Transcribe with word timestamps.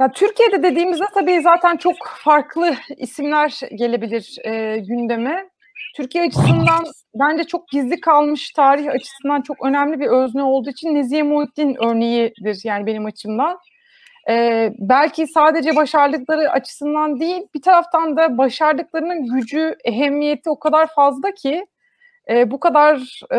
Ya 0.00 0.10
Türkiye'de 0.12 0.62
dediğimizde 0.62 1.04
tabii 1.14 1.40
zaten 1.40 1.76
çok 1.76 1.94
farklı 2.24 2.74
isimler 2.96 3.60
gelebilir 3.74 4.36
e, 4.44 4.78
gündeme. 4.78 5.48
Türkiye 5.96 6.24
açısından 6.24 6.84
bence 7.14 7.44
çok 7.44 7.68
gizli 7.68 8.00
kalmış 8.00 8.50
tarih 8.50 8.90
açısından 8.90 9.42
çok 9.42 9.66
önemli 9.66 10.00
bir 10.00 10.06
özne 10.06 10.42
olduğu 10.42 10.70
için 10.70 10.94
Nezihe 10.94 11.22
Muhittin 11.22 11.76
örneğidir 11.84 12.60
yani 12.64 12.86
benim 12.86 13.06
açımdan. 13.06 13.58
Ee, 14.30 14.72
belki 14.78 15.26
sadece 15.26 15.76
başardıkları 15.76 16.50
açısından 16.50 17.20
değil 17.20 17.42
bir 17.54 17.62
taraftan 17.62 18.16
da 18.16 18.38
başardıklarının 18.38 19.34
gücü, 19.34 19.76
ehemmiyeti 19.84 20.50
o 20.50 20.58
kadar 20.58 20.86
fazla 20.94 21.30
ki 21.30 21.66
e, 22.30 22.50
bu 22.50 22.60
kadar 22.60 23.20
e, 23.34 23.38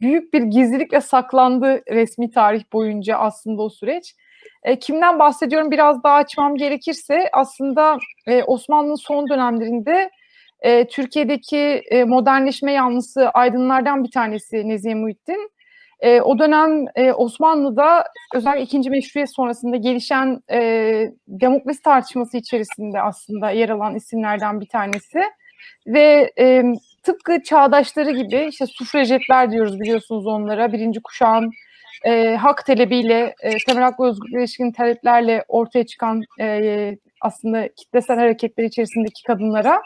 büyük 0.00 0.34
bir 0.34 0.42
gizlilikle 0.42 1.00
saklandı 1.00 1.82
resmi 1.90 2.30
tarih 2.30 2.64
boyunca 2.72 3.16
aslında 3.16 3.62
o 3.62 3.70
süreç. 3.70 4.14
E, 4.62 4.78
kimden 4.78 5.18
bahsediyorum 5.18 5.70
biraz 5.70 6.04
daha 6.04 6.14
açmam 6.14 6.56
gerekirse 6.56 7.28
aslında 7.32 7.98
e, 8.26 8.42
Osmanlı'nın 8.42 8.94
son 8.94 9.28
dönemlerinde 9.28 10.10
e, 10.60 10.86
Türkiye'deki 10.86 11.82
e, 11.90 12.04
modernleşme 12.04 12.72
yanlısı 12.72 13.28
aydınlardan 13.28 14.04
bir 14.04 14.10
tanesi 14.10 14.68
Nezihe 14.68 14.94
Muhittin. 14.94 15.50
E, 16.00 16.20
o 16.20 16.38
dönem 16.38 16.84
e, 16.94 17.12
Osmanlı'da 17.12 18.04
özellikle 18.34 18.62
ikinci 18.62 18.90
meşruiyet 18.90 19.34
sonrasında 19.34 19.76
gelişen 19.76 20.40
e, 20.50 20.60
demokrasi 21.28 21.82
tartışması 21.82 22.36
içerisinde 22.36 23.00
aslında 23.00 23.50
yer 23.50 23.68
alan 23.68 23.94
isimlerden 23.94 24.60
bir 24.60 24.68
tanesi. 24.68 25.20
Ve 25.86 26.32
e, 26.38 26.62
tıpkı 27.02 27.42
çağdaşları 27.42 28.10
gibi 28.10 28.46
işte 28.48 28.66
sufrajetler 28.66 29.50
diyoruz 29.50 29.80
biliyorsunuz 29.80 30.26
onlara 30.26 30.72
birinci 30.72 31.02
kuşağın 31.02 31.50
e, 32.04 32.36
hak 32.36 32.66
talebiyle 32.66 33.34
e, 33.42 33.50
temel 33.66 33.82
hak 33.82 34.00
ve 34.00 34.04
özgürlük 34.04 34.34
ilişkin 34.34 34.72
taleplerle 34.72 35.44
ortaya 35.48 35.86
çıkan 35.86 36.22
e, 36.40 36.96
aslında 37.20 37.68
kitlesel 37.68 38.18
hareketler 38.18 38.64
içerisindeki 38.64 39.22
kadınlara 39.26 39.82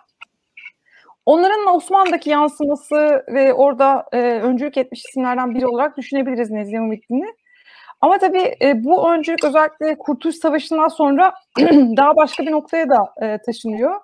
Onların 1.28 1.74
Osmanlı'daki 1.74 2.30
yansıması 2.30 3.24
ve 3.28 3.54
orada 3.54 4.04
e, 4.12 4.18
öncülük 4.18 4.76
etmiş 4.76 5.04
isimlerden 5.08 5.54
biri 5.54 5.66
olarak 5.66 5.96
düşünebiliriz 5.96 6.50
Nezihe 6.50 6.80
Muhittin'i. 6.80 7.26
Ama 8.00 8.18
tabii 8.18 8.54
e, 8.62 8.84
bu 8.84 9.10
öncülük 9.12 9.44
özellikle 9.44 9.98
Kurtuluş 9.98 10.36
Savaşı'ndan 10.36 10.88
sonra 10.88 11.34
daha 11.96 12.16
başka 12.16 12.46
bir 12.46 12.50
noktaya 12.50 12.88
da 12.88 13.12
e, 13.22 13.38
taşınıyor. 13.46 14.00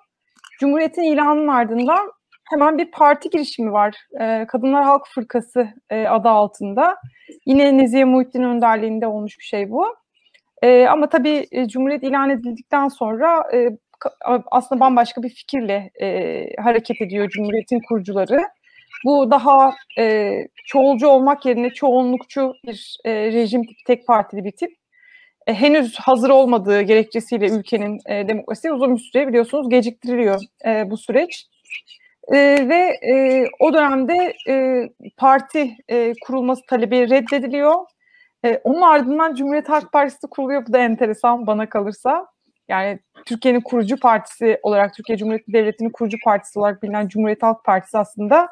Cumhuriyet'in 0.59 1.03
ilanının 1.03 1.47
ardından 1.47 2.11
hemen 2.49 2.77
bir 2.77 2.91
parti 2.91 3.29
girişimi 3.29 3.71
var. 3.71 3.95
E, 4.21 4.45
Kadınlar 4.47 4.83
Halk 4.83 5.07
Fırkası 5.07 5.67
e, 5.89 6.07
adı 6.07 6.29
altında. 6.29 6.97
Yine 7.45 7.77
Nezihe 7.77 8.03
Muhittin 8.03 8.43
önderliğinde 8.43 9.07
olmuş 9.07 9.39
bir 9.39 9.43
şey 9.43 9.71
bu. 9.71 9.95
E, 10.61 10.85
ama 10.87 11.09
tabii 11.09 11.47
e, 11.51 11.67
Cumhuriyet 11.67 12.03
ilan 12.03 12.29
edildikten 12.29 12.87
sonra 12.87 13.43
e, 13.53 13.69
aslında 14.51 14.79
bambaşka 14.79 15.23
bir 15.23 15.29
fikirle 15.29 15.91
e, 16.01 16.45
hareket 16.61 17.01
ediyor 17.01 17.29
Cumhuriyet'in 17.29 17.79
kurucuları. 17.89 18.41
Bu 19.05 19.31
daha 19.31 19.73
e, 19.97 20.33
çoğulcu 20.65 21.07
olmak 21.07 21.45
yerine 21.45 21.69
çoğunlukçu 21.69 22.53
bir 22.67 22.97
e, 23.05 23.13
rejim 23.13 23.61
tipi, 23.61 23.83
tek 23.87 24.07
partili 24.07 24.43
bir 24.43 24.51
tip. 24.51 24.71
E, 25.47 25.53
henüz 25.53 25.99
hazır 25.99 26.29
olmadığı 26.29 26.81
gerekçesiyle 26.81 27.49
ülkenin 27.49 27.99
e, 28.09 28.27
demokrasi 28.27 28.71
uzun 28.71 28.95
bir 28.95 29.01
süre 29.01 29.27
biliyorsunuz 29.27 29.69
geciktiriliyor 29.69 30.41
e, 30.65 30.89
bu 30.89 30.97
süreç. 30.97 31.45
E, 32.33 32.37
ve 32.69 32.99
e, 33.11 33.45
o 33.59 33.73
dönemde 33.73 34.33
e, 34.47 34.83
parti 35.17 35.77
e, 35.89 36.13
kurulması 36.25 36.61
talebi 36.69 37.09
reddediliyor. 37.09 37.75
E, 38.45 38.61
onun 38.63 38.81
ardından 38.81 39.35
Cumhuriyet 39.35 39.69
Halk 39.69 39.91
Partisi 39.91 40.27
kuruluyor. 40.27 40.65
Bu 40.67 40.73
da 40.73 40.79
enteresan 40.79 41.47
bana 41.47 41.69
kalırsa. 41.69 42.27
Yani 42.67 42.99
Türkiye'nin 43.25 43.61
kurucu 43.61 43.99
partisi 43.99 44.59
olarak, 44.63 44.93
Türkiye 44.93 45.17
Cumhuriyeti 45.17 45.53
Devleti'nin 45.53 45.89
kurucu 45.89 46.17
partisi 46.25 46.59
olarak 46.59 46.83
bilinen 46.83 47.07
Cumhuriyet 47.07 47.43
Halk 47.43 47.63
Partisi 47.63 47.97
aslında 47.97 48.47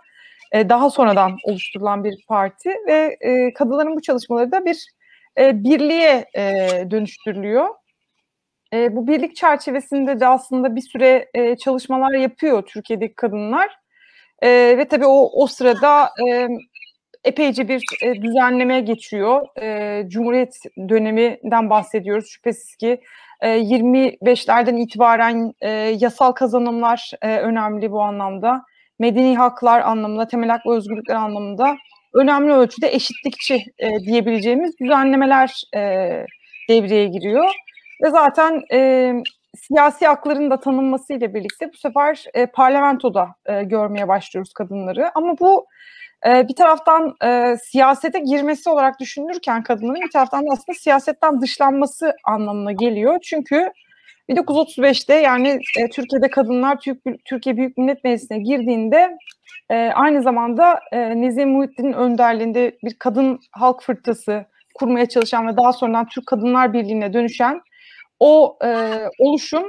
e, 0.52 0.70
daha 0.70 0.90
sonradan 0.90 1.38
oluşturulan 1.44 2.04
bir 2.04 2.16
parti 2.28 2.70
ve 2.88 3.18
e, 3.22 3.54
kadınların 3.54 3.96
bu 3.96 4.02
çalışmaları 4.02 4.52
da 4.52 4.66
bir 4.66 4.88
e, 5.38 5.64
birliğe 5.64 6.26
e, 6.36 6.42
dönüştürülüyor. 6.92 7.68
E, 8.74 8.96
bu 8.96 9.08
birlik 9.08 9.36
çerçevesinde 9.36 10.20
de 10.20 10.28
aslında 10.28 10.76
bir 10.76 10.82
süre 10.82 11.30
e, 11.34 11.58
çalışmalar 11.58 12.12
yapıyor 12.14 12.62
Türkiye'deki 12.62 13.16
kadınlar. 13.16 13.70
E, 14.42 14.50
ve 14.78 14.88
tabii 14.88 15.06
o, 15.06 15.30
o 15.44 15.48
sırada 15.48 16.10
e, 16.28 16.48
epeyce 17.24 17.68
bir 17.68 17.84
e, 18.04 18.22
düzenleme 18.22 18.82
geçiyor. 18.82 19.48
E, 19.62 20.04
Cumhuriyet 20.10 20.56
döneminden 20.90 21.70
bahsediyoruz. 21.70 22.30
Şüphesiz 22.30 22.76
ki 22.76 23.02
25'lerden 23.44 24.78
itibaren 24.78 25.54
e, 25.62 25.70
yasal 26.00 26.32
kazanımlar 26.32 27.12
e, 27.22 27.38
önemli 27.38 27.92
bu 27.92 28.02
anlamda. 28.02 28.62
Medeni 29.00 29.38
haklar 29.38 29.82
anlamında, 29.82 30.28
temel 30.28 30.50
hak 30.50 30.66
ve 30.66 30.72
özgürlükler 30.72 31.16
anlamında 31.16 31.78
önemli 32.14 32.54
ölçüde 32.54 32.88
eşitlikçi 32.94 33.64
e, 33.80 34.00
diyebileceğimiz 34.00 34.80
düzenlemeler 34.80 35.62
e, 35.76 35.80
devreye 36.70 37.08
giriyor. 37.08 37.52
Ve 38.04 38.10
zaten 38.10 38.62
e, 38.74 39.14
siyasi 39.56 40.08
hakların 40.08 40.50
da 40.50 40.60
tanınmasıyla 40.60 41.34
birlikte 41.34 41.70
bu 41.74 41.78
sefer 41.78 42.26
e, 42.34 42.46
parlamentoda 42.46 43.30
e, 43.46 43.64
görmeye 43.64 44.08
başlıyoruz 44.08 44.54
kadınları. 44.54 45.12
Ama 45.16 45.40
bu 45.40 45.66
e, 46.28 46.48
bir 46.48 46.56
taraftan 46.56 47.16
e, 47.26 47.58
siyasete 47.64 48.20
girmesi 48.20 48.70
olarak 48.70 49.00
düşünülürken 49.00 49.64
kadınların 49.64 50.02
bir 50.02 50.12
taraftan 50.12 50.46
da 50.46 50.50
aslında 50.52 50.78
siyasetten 50.80 51.42
dışlanması 51.42 52.14
anlamına 52.24 52.72
geliyor. 52.72 53.20
Çünkü 53.24 53.72
1935'te 54.30 55.16
yani 55.16 55.60
e, 55.80 55.90
Türkiye'de 55.90 56.30
kadınlar 56.30 56.80
Türk, 56.80 57.26
Türkiye 57.26 57.58
Büyük 57.58 57.78
Millet 57.78 58.04
Meclisi'ne 58.04 58.40
girdiğinde 58.40 59.18
e, 59.70 59.76
aynı 59.76 60.22
zamanda 60.22 60.80
e, 60.92 61.22
Nezih 61.22 61.46
Muhittin'in 61.46 61.94
önderliğinde 61.94 62.78
bir 62.84 62.94
kadın 63.00 63.40
halk 63.52 63.82
fırtası 63.82 64.46
kurmaya 64.76 65.06
çalışan 65.06 65.48
ve 65.48 65.58
daha 65.58 65.74
sonradan 65.74 66.08
Türk 66.08 66.28
Kadınlar 66.28 66.74
Birliği'ne 66.74 67.14
dönüşen 67.14 67.62
o 68.20 68.58
e, 68.66 69.00
oluşum 69.20 69.64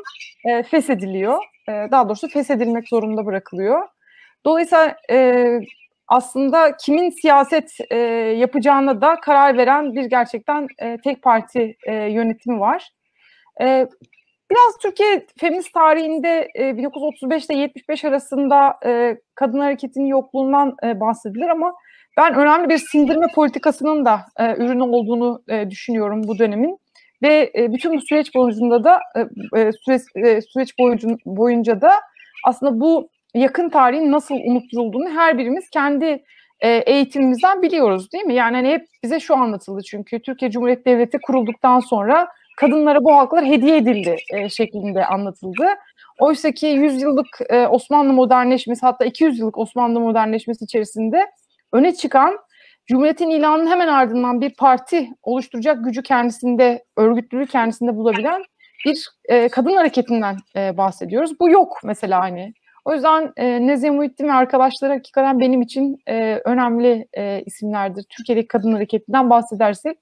e, 0.48 0.62
feshediliyor. 0.62 1.38
E, 1.68 1.72
daha 1.72 2.08
doğrusu 2.08 2.28
feshedilmek 2.28 2.88
zorunda 2.88 3.26
bırakılıyor. 3.26 3.88
Dolayısıyla 4.46 4.96
e, 5.10 5.46
aslında 6.08 6.76
kimin 6.76 7.10
siyaset 7.10 7.76
e, 7.90 7.96
yapacağına 8.38 9.00
da 9.00 9.20
karar 9.20 9.56
veren 9.56 9.94
bir 9.94 10.04
gerçekten 10.04 10.68
e, 10.78 10.98
tek 11.04 11.22
parti 11.22 11.76
e, 11.86 11.94
yönetimi 11.94 12.60
var. 12.60 12.88
E, 13.60 13.86
biraz 14.50 14.78
Türkiye 14.82 15.26
feminist 15.40 15.74
tarihinde 15.74 16.48
e, 16.58 16.76
1935 16.76 17.46
ile 17.46 17.56
75 17.56 18.04
arasında 18.04 18.78
e, 18.86 19.16
kadın 19.34 19.60
hareketinin 19.60 20.06
yokluğundan 20.06 20.76
e, 20.84 21.00
bahsedilir 21.00 21.48
ama 21.48 21.74
ben 22.16 22.34
önemli 22.34 22.68
bir 22.68 22.78
sindirme 22.78 23.26
politikasının 23.34 24.04
da 24.04 24.20
e, 24.38 24.56
ürünü 24.56 24.82
olduğunu 24.82 25.42
e, 25.48 25.70
düşünüyorum 25.70 26.22
bu 26.24 26.38
dönemin. 26.38 26.78
Ve 27.24 27.52
e, 27.54 27.72
bütün 27.72 27.96
bu 27.96 28.00
süreç 28.00 28.34
boyunca 28.34 28.84
da 28.84 29.00
e, 29.16 29.60
e 29.60 29.72
süreç, 29.72 30.02
süreç 30.52 30.78
boyunca, 31.26 31.80
da 31.80 31.90
aslında 32.46 32.80
bu 32.80 33.08
yakın 33.34 33.68
tarihin 33.68 34.12
nasıl 34.12 34.34
unutulduğunu 34.34 35.08
her 35.08 35.38
birimiz 35.38 35.70
kendi 35.70 36.24
eğitimimizden 36.86 37.62
biliyoruz 37.62 38.12
değil 38.12 38.24
mi? 38.24 38.34
Yani 38.34 38.56
hani 38.56 38.68
hep 38.68 38.86
bize 39.02 39.20
şu 39.20 39.36
anlatıldı 39.36 39.82
çünkü 39.82 40.22
Türkiye 40.22 40.50
Cumhuriyeti 40.50 40.84
Devleti 40.84 41.18
kurulduktan 41.26 41.80
sonra 41.80 42.28
kadınlara 42.56 43.04
bu 43.04 43.16
haklar 43.16 43.44
hediye 43.44 43.76
edildi 43.76 44.16
şeklinde 44.50 45.06
anlatıldı. 45.06 45.66
Oysa 46.20 46.50
ki 46.50 46.66
100 46.66 47.02
yıllık 47.02 47.26
Osmanlı 47.70 48.12
modernleşmesi 48.12 48.86
hatta 48.86 49.04
200 49.04 49.38
yıllık 49.38 49.58
Osmanlı 49.58 50.00
modernleşmesi 50.00 50.64
içerisinde 50.64 51.26
öne 51.72 51.94
çıkan 51.94 52.38
Cumhuriyet'in 52.86 53.30
ilanının 53.30 53.70
hemen 53.70 53.88
ardından 53.88 54.40
bir 54.40 54.54
parti 54.54 55.08
oluşturacak 55.22 55.84
gücü 55.84 56.02
kendisinde, 56.02 56.84
örgütlülüğü 56.96 57.46
kendisinde 57.46 57.96
bulabilen 57.96 58.42
bir 58.86 59.08
e, 59.28 59.48
kadın 59.48 59.76
hareketinden 59.76 60.36
e, 60.56 60.76
bahsediyoruz. 60.76 61.40
Bu 61.40 61.50
yok 61.50 61.80
mesela 61.84 62.20
hani 62.20 62.52
o 62.84 62.94
yüzden 62.94 63.32
e, 63.36 63.66
Nezih 63.66 63.90
Muhittin 63.90 64.28
ve 64.28 64.32
arkadaşları 64.32 64.92
hakikaten 64.92 65.40
benim 65.40 65.62
için 65.62 65.98
e, 66.08 66.40
önemli 66.44 67.08
e, 67.12 67.42
isimlerdir. 67.46 68.04
Türkiye'deki 68.10 68.48
kadın 68.48 68.72
hareketinden 68.72 69.30
bahsedersek. 69.30 69.98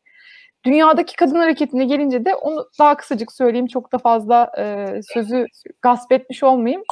Dünyadaki 0.64 1.16
kadın 1.16 1.36
hareketine 1.36 1.84
gelince 1.84 2.24
de 2.24 2.34
onu 2.34 2.66
daha 2.78 2.96
kısacık 2.96 3.32
söyleyeyim. 3.32 3.66
Çok 3.66 3.92
da 3.92 3.98
fazla 3.98 4.50
e, 4.58 4.86
sözü 5.14 5.46
gasp 5.82 6.12
etmiş 6.12 6.42
olmayayım. 6.42 6.82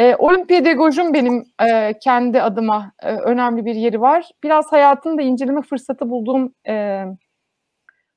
E, 0.00 0.16
Olimpiyadegoj'un 0.16 1.14
benim 1.14 1.44
e, 1.62 1.98
kendi 1.98 2.42
adıma 2.42 2.92
e, 3.02 3.12
önemli 3.12 3.64
bir 3.64 3.74
yeri 3.74 4.00
var. 4.00 4.30
Biraz 4.42 4.72
hayatını 4.72 5.18
da 5.18 5.22
inceleme 5.22 5.62
fırsatı 5.62 6.10
bulduğum 6.10 6.54
e, 6.68 7.04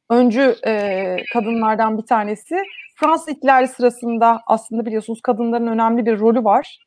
öncü 0.09 0.55
e, 0.67 1.15
kadınlardan 1.33 1.97
bir 1.97 2.05
tanesi. 2.05 2.55
Fransız 2.95 3.27
ihtilali 3.27 3.67
sırasında 3.67 4.41
aslında 4.47 4.85
biliyorsunuz 4.85 5.21
kadınların 5.21 5.67
önemli 5.67 6.05
bir 6.05 6.19
rolü 6.19 6.43
var 6.43 6.79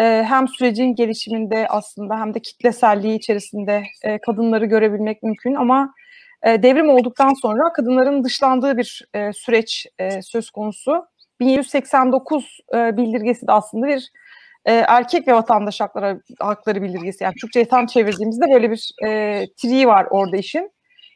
e, 0.00 0.24
hem 0.28 0.48
sürecin 0.48 0.94
gelişiminde 0.94 1.66
aslında 1.68 2.20
hem 2.20 2.34
de 2.34 2.40
kitleselliği 2.40 3.18
içerisinde 3.18 3.82
e, 4.02 4.18
kadınları 4.18 4.66
görebilmek 4.66 5.22
mümkün 5.22 5.54
ama 5.54 5.94
e, 6.42 6.62
devrim 6.62 6.88
olduktan 6.88 7.34
sonra 7.42 7.72
kadınların 7.72 8.24
dışlandığı 8.24 8.76
bir 8.76 9.04
e, 9.14 9.32
süreç 9.32 9.86
e, 9.98 10.22
söz 10.22 10.50
konusu. 10.50 11.06
1789 11.40 12.58
e, 12.74 12.96
bildirgesi 12.96 13.46
de 13.46 13.52
aslında 13.52 13.86
bir 13.86 14.10
e, 14.64 14.72
erkek 14.72 15.28
ve 15.28 15.34
vatandaş 15.34 15.80
hakları, 15.80 16.20
hakları 16.40 16.82
bildirgesi. 16.82 17.24
Yani 17.24 17.34
Türkçe'ye 17.40 17.68
tam 17.68 17.86
çevirdiğimizde 17.86 18.44
böyle 18.54 18.70
bir 18.70 18.90
e, 19.06 19.44
tri 19.62 19.88
var 19.88 20.06
orada 20.10 20.36
işin. 20.36 20.70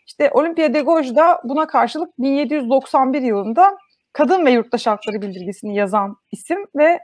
İşte 0.07 0.31
Olympia 0.31 0.75
de 0.75 0.81
Gaulle 0.81 1.17
da 1.17 1.41
buna 1.45 1.67
karşılık 1.67 2.19
1791 2.19 3.23
yılında 3.23 3.77
kadın 4.13 4.47
ve 4.47 4.51
yurttaş 4.51 4.87
hakları 4.87 5.23
bildirgesini 5.23 5.77
yazan 5.77 6.17
isim 6.33 6.67
ve 6.77 6.99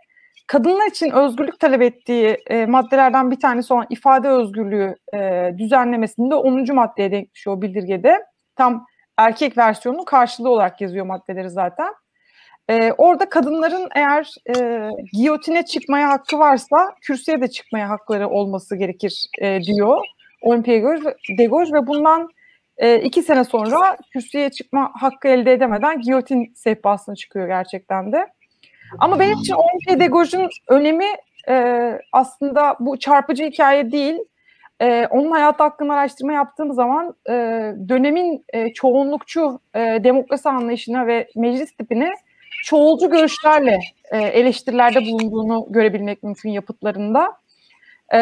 kadınlar 0.46 0.86
için 0.86 1.10
özgürlük 1.10 1.60
talep 1.60 1.82
ettiği 1.82 2.38
e, 2.50 2.66
maddelerden 2.66 3.30
bir 3.30 3.40
tanesi 3.40 3.74
olan 3.74 3.86
ifade 3.90 4.28
özgürlüğü 4.28 4.96
e, 5.14 5.50
düzenlemesinde 5.58 6.34
10. 6.34 6.74
maddeye 6.74 7.10
denk 7.10 7.28
o 7.46 7.62
bildirgede. 7.62 8.22
Tam 8.56 8.86
erkek 9.18 9.58
versiyonunun 9.58 10.04
karşılığı 10.04 10.50
olarak 10.50 10.80
yazıyor 10.80 11.06
maddeleri 11.06 11.50
zaten. 11.50 11.94
E, 12.70 12.92
orada 12.92 13.28
kadınların 13.28 13.88
eğer 13.94 14.34
e, 14.56 14.88
giyotine 15.12 15.64
çıkmaya 15.64 16.08
hakkı 16.08 16.38
varsa 16.38 16.94
kürsüye 17.00 17.40
de 17.40 17.48
çıkmaya 17.48 17.88
hakları 17.88 18.28
olması 18.28 18.76
gerekir 18.76 19.26
e, 19.40 19.62
diyor 19.62 19.98
Olympia 20.42 20.72
de 21.38 21.44
Gaulle 21.44 21.72
ve 21.72 21.86
bundan 21.86 22.28
e, 22.76 23.00
iki 23.00 23.22
sene 23.22 23.44
sonra 23.44 23.96
kürsüye 24.12 24.50
çıkma 24.50 24.90
hakkı 24.94 25.28
elde 25.28 25.52
edemeden 25.52 26.00
giyotin 26.00 26.52
sehpasına 26.54 27.14
çıkıyor 27.14 27.46
gerçekten 27.46 28.12
de. 28.12 28.26
Ama 28.98 29.20
benim 29.20 29.38
için 29.38 29.54
oyun 29.54 29.78
pedagojinin 29.88 30.48
önemi 30.68 31.08
e, 31.48 31.98
aslında 32.12 32.76
bu 32.80 32.98
çarpıcı 32.98 33.44
hikaye 33.44 33.92
değil. 33.92 34.18
E, 34.80 35.06
onun 35.10 35.30
hayatı 35.30 35.62
hakkında 35.62 35.92
araştırma 35.94 36.32
yaptığım 36.32 36.72
zaman 36.72 37.14
e, 37.28 37.32
dönemin 37.88 38.44
e, 38.52 38.72
çoğunlukçu 38.72 39.60
e, 39.74 39.80
demokrasi 40.04 40.48
anlayışına 40.48 41.06
ve 41.06 41.28
meclis 41.36 41.72
tipine 41.72 42.12
çoğulcu 42.64 43.10
görüşlerle 43.10 43.80
e, 44.10 44.18
eleştirilerde 44.18 45.00
bulunduğunu 45.00 45.66
görebilmek 45.70 46.22
mümkün 46.22 46.50
yapıtlarında. 46.50 47.32
E, 48.14 48.18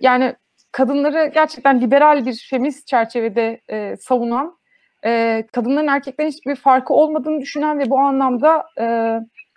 yani 0.00 0.34
kadınları 0.72 1.30
gerçekten 1.34 1.80
liberal 1.80 2.26
bir 2.26 2.46
feminist 2.50 2.86
çerçevede 2.86 3.60
e, 3.70 3.96
savunan, 3.96 4.58
e, 5.04 5.44
kadınların 5.52 5.86
erkeklerin 5.86 6.30
hiçbir 6.30 6.56
farkı 6.56 6.94
olmadığını 6.94 7.40
düşünen 7.40 7.78
ve 7.78 7.90
bu 7.90 7.98
anlamda 7.98 8.64
e, 8.80 9.16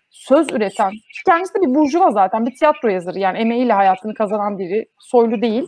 söz 0.10 0.52
üreten, 0.52 0.92
kendisi 1.26 1.54
de 1.54 1.62
bir 1.62 1.76
burjuva 1.76 2.12
zaten, 2.12 2.46
bir 2.46 2.56
tiyatro 2.56 2.90
yazarı 2.90 3.20
yani 3.20 3.38
emeğiyle 3.38 3.74
hayatını 3.74 4.14
kazanan 4.14 4.60
biri, 4.60 4.86
soylu 5.00 5.42
değil. 5.42 5.68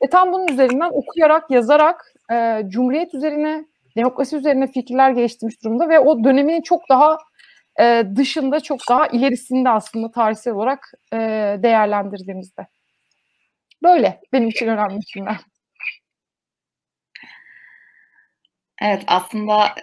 E 0.00 0.10
tam 0.10 0.32
bunun 0.32 0.48
üzerinden 0.48 0.90
okuyarak, 0.92 1.50
yazarak 1.50 2.04
e, 2.32 2.62
Cumhuriyet 2.68 3.14
üzerine, 3.14 3.64
demokrasi 3.96 4.36
üzerine 4.36 4.66
fikirler 4.66 5.10
geliştirmiş 5.10 5.64
durumda 5.64 5.88
ve 5.88 5.98
o 5.98 6.24
döneminin 6.24 6.62
çok 6.62 6.88
daha 6.88 7.18
e, 7.80 8.04
dışında, 8.16 8.60
çok 8.60 8.80
daha 8.88 9.06
ilerisinde 9.06 9.70
aslında 9.70 10.10
tarihsel 10.10 10.54
olarak 10.54 10.92
e, 11.12 11.16
değerlendirdiğimizde. 11.62 12.66
Böyle 13.82 14.20
benim 14.32 14.48
için 14.48 14.66
önemli 14.68 14.98
isimler. 14.98 15.36
Evet 18.82 19.04
aslında 19.06 19.74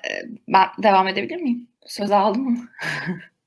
ben 0.48 0.68
devam 0.84 1.08
edebilir 1.08 1.38
miyim? 1.42 1.68
Söz 1.86 2.12
aldım 2.12 2.44
mı? 2.44 2.70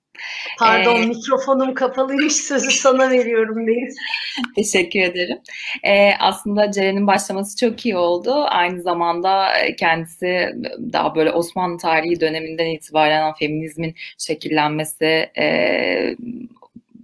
Pardon 0.59 1.03
ee, 1.03 1.07
mikrofonum 1.07 1.75
kapalıymış 1.75 2.33
sözü 2.33 2.71
sana 2.71 3.11
veriyorum 3.11 3.67
Deniz. 3.67 3.97
Teşekkür 4.57 5.01
ederim. 5.01 5.39
Ee, 5.85 6.11
aslında 6.21 6.71
Ceren'in 6.71 7.07
başlaması 7.07 7.57
çok 7.57 7.87
iyi 7.87 7.97
oldu. 7.97 8.45
Aynı 8.49 8.83
zamanda 8.83 9.49
kendisi 9.79 10.55
daha 10.93 11.15
böyle 11.15 11.31
Osmanlı 11.31 11.79
tarihi 11.79 12.21
döneminden 12.21 12.67
itibaren 12.67 13.33
feminizmin 13.33 13.95
şekillenmesi, 14.19 15.31
e, 15.39 16.17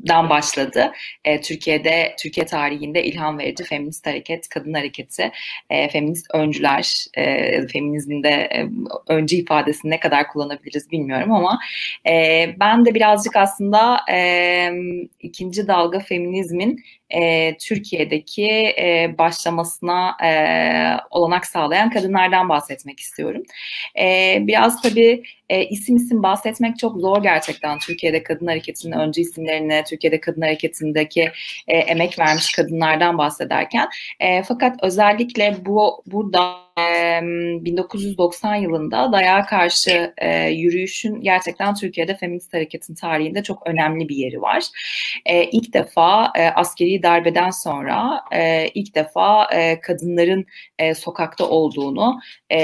dan 0.09 0.31
başladı. 0.31 0.93
E, 1.25 1.41
Türkiye'de, 1.41 2.15
Türkiye 2.19 2.47
tarihinde 2.47 3.05
ilham 3.05 3.39
verici 3.39 3.65
feminist 3.65 4.07
hareket, 4.07 4.49
kadın 4.49 4.75
hareketi, 4.75 5.33
e, 5.71 5.89
feminist 5.89 6.27
öncüler, 6.35 7.07
e, 7.15 7.67
feminizmin 7.67 8.23
de 8.23 8.29
e, 8.29 8.69
öncü 9.09 9.37
ifadesini 9.37 9.91
ne 9.91 10.01
kadar 10.01 10.29
kullanabiliriz 10.29 10.91
bilmiyorum 10.91 11.33
ama 11.33 11.59
e, 12.09 12.47
ben 12.61 12.85
de 12.85 12.95
birazcık 12.95 13.37
aslında 13.37 14.01
e, 14.13 14.71
ikinci 15.21 15.69
dalga 15.69 16.01
feminizmin 16.01 16.85
e, 17.11 17.57
Türkiye'deki 17.59 18.49
e, 18.79 19.15
başlamasına 19.19 20.17
e, 20.25 20.31
olanak 21.11 21.47
sağlayan 21.47 21.91
kadınlardan 21.91 22.49
bahsetmek 22.49 23.01
istiyorum. 23.01 23.43
E, 23.99 24.39
biraz 24.41 24.83
tabii 24.83 25.23
e, 25.49 25.65
isim 25.65 25.97
isim 25.97 26.23
bahsetmek 26.23 26.79
çok 26.79 27.01
zor 27.01 27.23
gerçekten 27.23 27.79
Türkiye'de 27.79 28.23
kadın 28.23 28.47
hareketinin 28.47 28.99
öncü 28.99 29.21
isimlerine, 29.21 29.85
Türkiye'de 29.85 30.21
kadın 30.21 30.41
hareketindeki 30.41 31.31
e, 31.69 31.79
emek 31.79 32.19
vermiş 32.19 32.53
kadınlardan 32.53 33.19
bahsederken. 33.19 33.89
E, 34.21 34.43
fakat 34.43 34.77
özellikle 34.83 35.57
bu 35.67 36.03
burada 36.07 36.68
1990 37.65 38.55
yılında 38.55 39.13
dayağa 39.13 39.47
karşı 39.47 40.15
e, 40.19 40.49
yürüyüşün 40.49 41.21
gerçekten 41.21 41.75
Türkiye'de 41.75 42.17
feminist 42.17 42.55
hareketin 42.55 42.95
tarihinde 42.95 43.43
çok 43.43 43.67
önemli 43.67 44.09
bir 44.09 44.17
yeri 44.17 44.43
var. 44.43 44.65
E, 45.27 45.45
ilk 45.45 45.73
defa 45.75 46.33
e, 46.37 46.47
askeri 46.49 47.03
darbeden 47.03 47.51
sonra 47.51 48.21
e, 48.33 48.69
ilk 48.69 48.95
defa 48.95 49.49
e, 49.55 49.81
kadınların 49.81 50.47
e, 50.79 50.95
sokakta 50.95 51.49
olduğunu 51.49 52.21
e, 52.51 52.59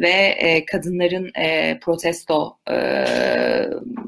ve 0.00 0.36
e, 0.38 0.64
kadınların 0.64 1.30
e, 1.38 1.78
protesto 1.78 2.58
e, 2.70 2.74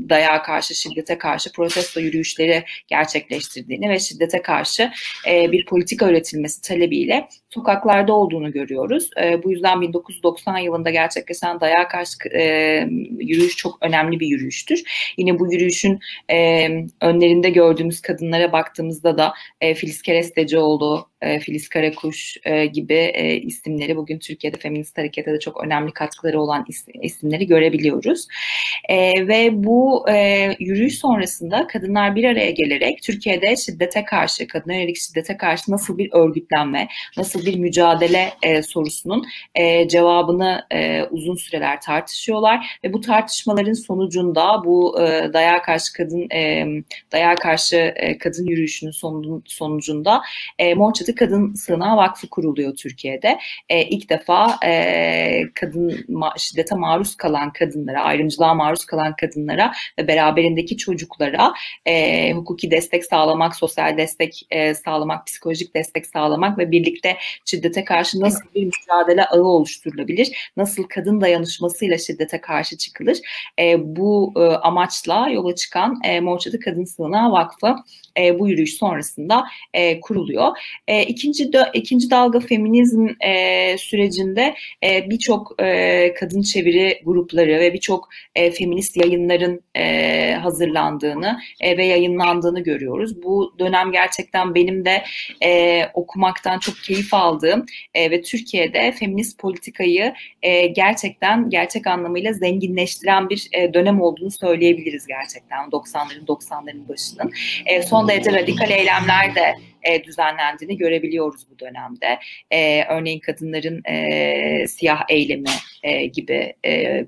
dayağa 0.09 0.43
karşı, 0.43 0.75
şiddete 0.75 1.19
karşı 1.19 1.53
protesto 1.53 2.01
yürüyüşleri 2.01 2.65
gerçekleştirdiğini 2.89 3.89
ve 3.89 3.99
şiddete 3.99 4.43
karşı 4.43 4.91
e, 5.29 5.53
bir 5.53 5.67
politika 5.67 6.09
üretilmesi 6.09 6.63
talebiyle 6.63 7.29
sokaklarda 7.51 8.13
olduğunu 8.13 8.53
görüyoruz. 8.53 9.11
E, 9.17 9.32
bu 9.43 9.51
yüzden 9.51 9.81
1990 9.81 10.59
yılında 10.59 10.91
gerçekleşen 10.91 11.61
dayağa 11.61 11.89
karşı 11.89 12.17
e, 12.35 12.43
yürüyüş 13.19 13.57
çok 13.57 13.79
önemli 13.81 14.21
bir 14.21 14.27
yürüyüştür. 14.27 14.83
Yine 15.17 15.39
bu 15.39 15.53
yürüyüşün 15.53 15.99
e, 16.31 16.69
önlerinde 17.01 17.51
gördüğümüz 17.51 18.01
kadınlara 18.01 18.53
baktığımızda 18.53 19.19
da 19.19 19.33
e, 19.61 19.75
Filiz 19.75 20.03
Kerestecioğlu, 20.03 21.12
e, 21.23 21.41
Filiz 21.41 21.69
Karakuş 21.69 22.37
e, 22.45 22.67
gibi 22.67 22.95
e, 22.95 23.37
isimleri 23.37 23.97
bugün 23.97 24.19
Türkiye'de 24.19 24.59
feminist 24.59 24.99
harekete 24.99 25.33
de 25.33 25.39
çok 25.39 25.65
önemli 25.65 25.93
katkıları 25.93 26.41
olan 26.41 26.67
isimleri 27.03 27.47
görebiliyoruz. 27.47 28.27
E, 28.89 29.29
ve 29.29 29.65
bu 29.65 30.09
e, 30.11 30.49
yürüyüş 30.59 30.99
sonrasında 30.99 31.67
kadınlar 31.67 32.17
bir 32.17 32.25
araya 32.25 32.51
gelerek 32.51 33.03
Türkiye'de 33.03 33.57
şiddete 33.57 34.05
karşı, 34.05 34.47
kadına 34.47 34.75
yönelik 34.75 34.97
şiddete 34.97 35.37
karşı 35.37 35.73
nasıl 35.73 35.99
bir 35.99 36.13
örgütlenme, 36.13 36.89
nasıl 37.17 37.47
bir 37.47 37.59
mücadele 37.59 38.33
e, 38.43 38.63
sorusunun 38.63 39.27
e, 39.55 39.89
cevabını 39.89 40.67
e, 40.73 41.03
uzun 41.03 41.35
süreler 41.35 41.81
tartışıyorlar 41.81 42.79
ve 42.85 42.93
bu 42.93 43.01
tartışmaların 43.01 43.73
sonucunda 43.73 44.65
bu 44.65 45.03
e, 45.03 45.33
dayağa 45.33 45.63
karşı 45.63 45.93
kadın 45.93 46.31
e, 46.31 46.67
dayağa 47.13 47.35
karşı 47.35 47.77
e, 47.77 48.19
kadın 48.19 48.47
yürüyüşünün 48.47 48.93
sonucunda 49.47 50.23
e, 50.59 50.75
Mor 50.75 50.93
Kadın 51.15 51.55
Sığınağı 51.55 51.97
Vakfı 51.97 52.29
kuruluyor 52.29 52.75
Türkiye'de. 52.75 53.39
E, 53.69 53.83
ilk 53.83 54.11
defa 54.11 54.59
e, 54.67 55.43
kadın 55.55 56.05
ma 56.09 56.35
şiddete 56.37 56.75
maruz 56.75 57.17
kalan 57.17 57.53
kadınlara, 57.53 58.03
ayrımcılığa 58.03 58.55
maruz 58.55 58.85
kalan 58.85 59.17
kadınlara 59.17 59.73
ve 59.99 60.09
beraberindeki 60.09 60.77
çocuklara 60.77 61.53
e, 61.87 62.33
hukuki 62.33 62.71
destek 62.71 63.05
sağlamak, 63.05 63.57
sosyal 63.57 63.97
destek 63.97 64.47
e, 64.51 64.75
sağlamak, 64.75 65.27
psikolojik 65.27 65.75
destek 65.75 66.07
sağlamak 66.07 66.59
ve 66.59 66.71
birlikte 66.71 67.17
şiddete 67.45 67.85
karşı 67.85 68.21
nasıl 68.21 68.45
bir 68.55 68.65
mücadele 68.65 69.25
ağı 69.25 69.45
oluşturulabilir, 69.45 70.53
nasıl 70.57 70.83
kadın 70.83 71.21
dayanışmasıyla 71.21 71.99
şiddete 71.99 72.41
karşı 72.41 72.77
çıkılır. 72.77 73.19
E, 73.59 73.97
bu 73.97 74.33
e, 74.37 74.41
amaçla 74.41 75.29
yola 75.29 75.55
çıkan 75.55 76.01
e, 76.05 76.21
Morçadı 76.21 76.61
Kadın 76.61 76.85
Sığınağı 76.85 77.33
Vakfı 77.33 77.77
e, 78.19 78.39
bu 78.39 78.49
yürüyüş 78.49 78.75
sonrasında 78.75 79.45
e, 79.75 80.01
kuruluyor. 80.01 80.59
E, 80.89 81.02
ikinci 81.03 81.53
de, 81.53 81.71
ikinci 81.75 82.11
dalga 82.11 82.41
feminizm 82.41 83.07
e, 83.21 83.79
sürecinde 83.79 84.55
e, 84.85 85.11
birçok 85.11 85.63
e, 85.63 86.15
kadın 86.15 86.43
çeviri 86.43 87.03
grupları 87.05 87.61
ve 87.61 87.73
birçok 87.73 88.09
e, 88.35 88.51
feminist 88.51 88.97
yayınların 88.97 89.61
e, 89.75 90.35
hazırlandığını 90.35 91.39
e, 91.61 91.77
ve 91.77 91.87
yayınlandığını 91.87 92.61
görüyoruz. 92.61 93.23
Bu 93.23 93.55
dönem 93.59 93.93
gerçekten 93.93 94.55
benim 94.55 94.85
de 94.85 95.05
e, 95.45 95.83
okumaktan 95.95 96.59
çok 96.59 96.75
keyif 96.77 97.15
aldığım 97.15 97.67
e, 97.95 98.11
ve 98.11 98.23
Türkiye'de 98.23 98.93
feminist 98.93 99.39
politikayı 99.39 100.15
e, 100.43 100.67
gerçekten 100.67 101.51
gerçek 101.51 101.87
anlamıyla 101.87 102.33
zenginleştiren 102.33 103.31
bir 103.31 103.49
e, 103.53 103.75
dönem 103.75 104.01
olduğunu 104.01 104.31
söyleyebiliriz 104.31 105.07
gerçekten 105.07 105.69
90'ların 105.69 106.27
90'ların 106.27 106.89
başının. 106.89 107.33
E, 107.67 107.83
son 107.83 108.09
derece 108.09 108.33
radikal 108.33 108.71
eylemler 108.71 109.35
de 109.35 109.55
e, 109.83 110.05
düzenlendiğini 110.05 110.77
görebiliyoruz 110.77 111.51
bu 111.51 111.59
dönemde. 111.59 112.19
E, 112.51 112.85
örneğin 112.85 113.21
kadınların 113.21 113.83
e, 113.85 114.67
siyah 114.69 115.03
eylemi 115.09 115.51
e, 115.83 116.07
gibi 116.07 116.55
e, 116.65 117.05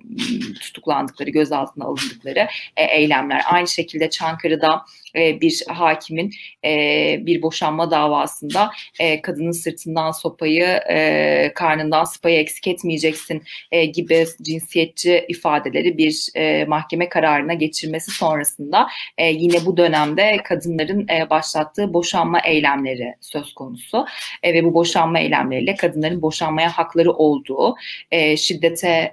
tutuklandıkları, 0.61 1.31
gözaltına 1.31 1.85
alındıkları 1.85 2.49
e, 2.77 2.85
eylemler. 2.85 3.43
Aynı 3.47 3.69
şekilde 3.69 4.11
Çankırı'da 4.11 4.85
e, 5.17 5.41
bir 5.41 5.65
hakimin 5.69 6.33
e, 6.65 7.17
bir 7.27 7.43
boşanma 7.43 7.91
davasında 7.91 8.71
e, 9.01 9.23
kadının 9.23 9.53
sırtından 9.53 10.11
sopayı, 10.11 10.81
karnından 11.55 12.05
sıpayı 12.05 12.39
eksik 12.39 12.69
etmeyeceksin 12.69 13.43
gibi 13.93 14.27
cinsiyetçi 14.43 15.25
ifadeleri 15.29 15.99
bir 15.99 16.29
mahkeme 16.67 17.09
kararına 17.09 17.55
geçirmesi 17.55 18.11
sonrasında 18.11 18.89
yine 19.21 19.67
bu 19.67 19.77
dönemde 19.77 20.37
kadınların 20.45 21.09
başlattığı 21.31 21.95
boşanma 21.95 22.41
eylemleri 22.41 23.15
söz 23.21 23.55
konusu. 23.55 24.07
Ve 24.45 24.65
bu 24.65 24.75
boşanma 24.75 25.19
eylemleriyle 25.19 25.75
kadınların 25.75 26.23
boşanmaya 26.23 26.79
hakları 26.79 27.13
olduğu, 27.13 27.77
şiddete 28.37 29.13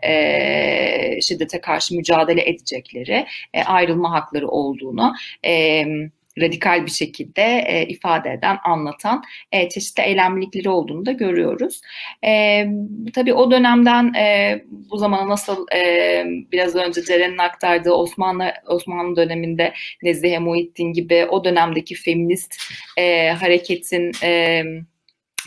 şiddete 1.21 1.61
karşı 1.61 1.95
mücadele 1.95 2.49
edecekleri, 2.49 3.25
e, 3.53 3.63
ayrılma 3.63 4.11
hakları 4.11 4.47
olduğunu 4.47 5.13
e, 5.45 5.85
radikal 6.39 6.85
bir 6.85 6.91
şekilde 6.91 7.65
e, 7.67 7.85
ifade 7.87 8.29
eden, 8.31 8.57
anlatan 8.63 9.23
e, 9.51 9.69
çeşitli 9.69 10.03
eylemlilikleri 10.03 10.69
olduğunu 10.69 11.05
da 11.05 11.11
görüyoruz. 11.11 11.81
E, 12.25 12.65
tabii 13.13 13.33
o 13.33 13.51
dönemden 13.51 14.13
e, 14.13 14.61
bu 14.69 14.97
zamana 14.97 15.29
nasıl 15.29 15.65
e, 15.75 16.23
biraz 16.51 16.75
önce 16.75 17.03
Ceren'in 17.03 17.37
aktardığı 17.37 17.91
Osmanlı 17.91 18.53
Osmanlı 18.67 19.15
döneminde 19.15 19.73
Nezihe 20.03 20.39
Muhittin 20.39 20.93
gibi 20.93 21.25
o 21.25 21.43
dönemdeki 21.43 21.95
feminist 21.95 22.55
e, 22.97 23.29
hareketin 23.29 24.11
e, 24.23 24.63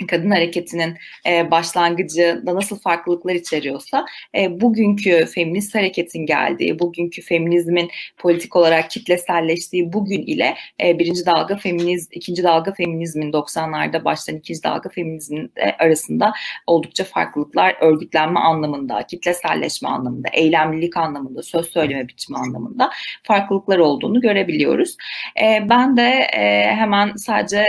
kadın 0.09 0.31
hareketinin 0.31 0.99
e, 1.27 1.51
başlangıcında 1.51 2.55
nasıl 2.55 2.79
farklılıklar 2.79 3.35
içeriyorsa 3.35 4.07
e, 4.35 4.61
bugünkü 4.61 5.27
feminist 5.27 5.75
hareketin 5.75 6.27
geldiği, 6.27 6.79
bugünkü 6.79 7.23
feminizmin 7.23 7.91
politik 8.19 8.57
olarak 8.57 8.91
kitleselleştiği 8.91 9.93
bugün 9.93 10.23
ile 10.23 10.55
e, 10.83 10.99
birinci 10.99 11.27
dalga 11.27 11.57
feminiz, 11.57 12.09
ikinci 12.13 12.43
dalga 12.43 12.73
feminizmin 12.73 13.33
90'larda 13.33 14.05
başlayan 14.05 14.39
ikinci 14.39 14.63
dalga 14.63 14.89
feminizmin 14.89 15.53
arasında 15.79 16.33
oldukça 16.67 17.05
farklılıklar 17.05 17.77
örgütlenme 17.81 18.41
anlamında, 18.41 19.07
kitleselleşme 19.07 19.89
anlamında, 19.89 20.29
eylemlilik 20.33 20.97
anlamında, 20.97 21.43
söz 21.43 21.67
söyleme 21.67 22.09
biçimi 22.09 22.39
anlamında 22.39 22.91
farklılıklar 23.23 23.79
olduğunu 23.79 24.21
görebiliyoruz. 24.21 24.97
E, 25.43 25.69
ben 25.69 25.97
de 25.97 26.29
hemen 26.77 27.13
sadece 27.17 27.65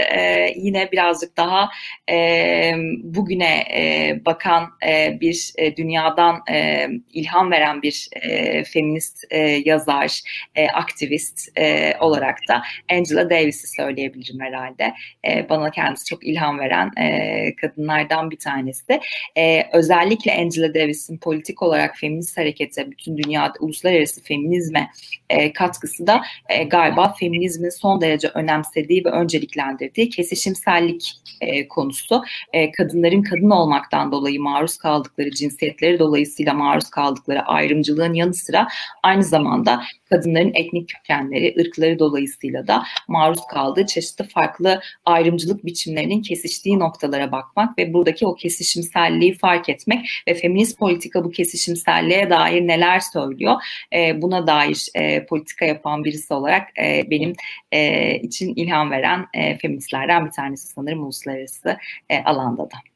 yine 0.56 0.92
birazcık 0.92 1.36
daha 1.36 1.68
e, 2.08 2.15
e, 2.16 2.74
bugüne 3.02 3.64
e, 3.74 4.12
bakan 4.24 4.70
e, 4.86 5.20
bir 5.20 5.52
e, 5.58 5.76
dünyadan 5.76 6.42
e, 6.50 6.88
ilham 7.12 7.50
veren 7.50 7.82
bir 7.82 8.08
e, 8.22 8.64
feminist 8.64 9.24
e, 9.30 9.38
yazar, 9.40 10.20
e, 10.54 10.68
aktivist 10.68 11.58
e, 11.58 11.96
olarak 12.00 12.38
da 12.48 12.62
Angela 12.92 13.30
Davis'i 13.30 13.68
söyleyebilirim 13.68 14.40
herhalde. 14.40 14.94
E, 15.28 15.48
bana 15.48 15.70
kendisi 15.70 16.04
çok 16.04 16.26
ilham 16.26 16.58
veren 16.58 16.90
e, 16.98 17.56
kadınlardan 17.56 18.30
bir 18.30 18.38
tanesi. 18.38 19.00
E, 19.38 19.62
özellikle 19.72 20.34
Angela 20.34 20.74
Davis'in 20.74 21.18
politik 21.18 21.62
olarak 21.62 21.96
feminist 21.96 22.38
harekete, 22.38 22.90
bütün 22.90 23.16
dünyada 23.16 23.52
uluslararası 23.60 24.22
feminizme 24.22 24.90
e, 25.30 25.52
katkısı 25.52 26.06
da 26.06 26.22
e, 26.48 26.64
galiba 26.64 27.14
feminizmin 27.20 27.70
son 27.70 28.00
derece 28.00 28.28
önemsediği 28.28 29.04
ve 29.04 29.10
önceliklendirdiği 29.10 30.08
kesişimsellik 30.08 31.12
e, 31.40 31.68
konusu. 32.06 32.24
E, 32.52 32.70
kadınların 32.70 33.22
kadın 33.22 33.50
olmaktan 33.50 34.12
dolayı 34.12 34.40
maruz 34.40 34.76
kaldıkları 34.76 35.30
cinsiyetleri 35.30 35.98
dolayısıyla 35.98 36.54
maruz 36.54 36.90
kaldıkları 36.90 37.42
ayrımcılığın 37.42 38.14
yanı 38.14 38.34
sıra 38.34 38.68
aynı 39.02 39.24
zamanda 39.24 39.82
kadınların 40.10 40.52
etnik 40.54 40.88
kökenleri, 40.88 41.54
ırkları 41.60 41.98
dolayısıyla 41.98 42.66
da 42.66 42.82
maruz 43.08 43.40
kaldığı 43.50 43.86
çeşitli 43.86 44.24
farklı 44.24 44.80
ayrımcılık 45.04 45.66
biçimlerinin 45.66 46.22
kesiştiği 46.22 46.78
noktalara 46.78 47.32
bakmak 47.32 47.78
ve 47.78 47.92
buradaki 47.92 48.26
o 48.26 48.34
kesişimselliği 48.34 49.34
fark 49.34 49.68
etmek 49.68 50.06
ve 50.28 50.34
feminist 50.34 50.78
politika 50.78 51.24
bu 51.24 51.30
kesişimselliğe 51.30 52.30
dair 52.30 52.66
neler 52.66 53.00
söylüyor 53.00 53.54
e, 53.92 54.22
buna 54.22 54.46
dair 54.46 54.88
e, 54.94 55.26
politika 55.26 55.64
yapan 55.64 56.04
birisi 56.04 56.34
olarak 56.34 56.78
e, 56.78 57.10
benim 57.10 57.32
e, 57.72 58.14
için 58.18 58.54
ilham 58.56 58.90
veren 58.90 59.26
e, 59.34 59.58
feministlerden 59.58 60.26
bir 60.26 60.30
tanesi 60.30 60.68
sanırım 60.68 61.04
uluslararası 61.04 61.76
e, 62.08 62.16
alanda 62.24 62.66
da. 62.66 62.95